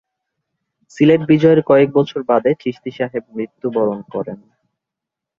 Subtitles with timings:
[0.91, 4.39] সিলেট বিজয়ের কয়েক বছর বাদে চিশতী সাহেব মৃত্যুবরণ করেন।